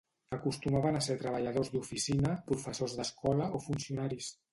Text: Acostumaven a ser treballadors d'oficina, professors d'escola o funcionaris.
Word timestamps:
Acostumaven 0.35 0.95
a 0.99 1.01
ser 1.07 1.17
treballadors 1.19 1.69
d'oficina, 1.73 2.31
professors 2.47 2.97
d'escola 3.01 3.51
o 3.59 3.63
funcionaris. 3.67 4.33